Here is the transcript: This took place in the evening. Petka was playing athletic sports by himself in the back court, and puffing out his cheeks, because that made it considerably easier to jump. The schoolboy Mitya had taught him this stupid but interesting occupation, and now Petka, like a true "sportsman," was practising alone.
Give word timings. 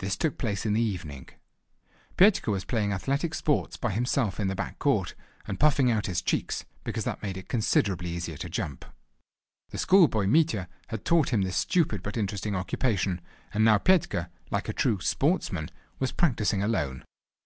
This 0.00 0.18
took 0.18 0.36
place 0.36 0.66
in 0.66 0.74
the 0.74 0.82
evening. 0.82 1.30
Petka 2.18 2.50
was 2.50 2.66
playing 2.66 2.92
athletic 2.92 3.32
sports 3.34 3.78
by 3.78 3.90
himself 3.90 4.38
in 4.38 4.48
the 4.48 4.54
back 4.54 4.78
court, 4.78 5.14
and 5.46 5.58
puffing 5.58 5.90
out 5.90 6.04
his 6.04 6.20
cheeks, 6.20 6.66
because 6.84 7.04
that 7.04 7.22
made 7.22 7.38
it 7.38 7.48
considerably 7.48 8.10
easier 8.10 8.36
to 8.36 8.50
jump. 8.50 8.84
The 9.70 9.78
schoolboy 9.78 10.26
Mitya 10.26 10.68
had 10.88 11.06
taught 11.06 11.30
him 11.32 11.40
this 11.40 11.56
stupid 11.56 12.02
but 12.02 12.18
interesting 12.18 12.54
occupation, 12.54 13.22
and 13.54 13.64
now 13.64 13.78
Petka, 13.78 14.28
like 14.50 14.68
a 14.68 14.74
true 14.74 15.00
"sportsman," 15.00 15.70
was 15.98 16.12
practising 16.12 16.62
alone. 16.62 17.02